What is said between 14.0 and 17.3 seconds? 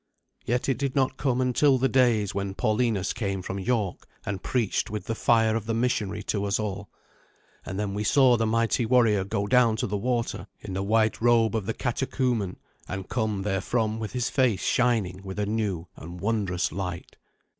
his face shining with a new and wondrous light.